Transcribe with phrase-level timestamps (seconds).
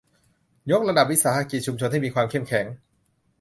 [0.71, 2.65] ยกระดับวิสาหกิจชุมชนให้มีความเข้มแข็ง